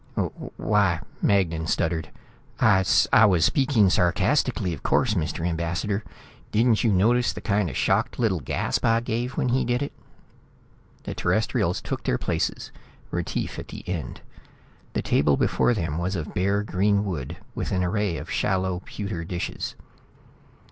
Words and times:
"Why," 0.57 1.01
Magnan 1.21 1.67
stuttered, 1.67 2.09
"I 2.59 2.83
was 3.27 3.45
speaking 3.45 3.91
sarcastically, 3.91 4.73
of 4.73 4.81
course, 4.81 5.13
Mr. 5.13 5.47
Ambassador. 5.47 6.03
Didn't 6.51 6.83
you 6.83 6.91
notice 6.91 7.31
the 7.33 7.39
kind 7.39 7.69
of 7.69 7.77
shocked 7.77 8.17
little 8.17 8.39
gasp 8.39 8.83
I 8.83 9.01
gave 9.01 9.33
when 9.37 9.49
he 9.49 9.63
did 9.63 9.83
it?" 9.83 9.93
The 11.03 11.13
Terrestrials 11.13 11.81
took 11.81 12.03
their 12.03 12.17
places, 12.17 12.71
Retief 13.11 13.59
at 13.59 13.67
the 13.67 13.87
end. 13.87 14.21
The 14.93 15.03
table 15.03 15.37
before 15.37 15.75
them 15.75 15.99
was 15.99 16.15
of 16.15 16.33
bare 16.33 16.63
green 16.63 17.05
wood, 17.05 17.37
with 17.53 17.71
an 17.71 17.83
array 17.83 18.17
of 18.17 18.31
shallow 18.31 18.79
pewter 18.79 19.23
dishes. 19.23 19.75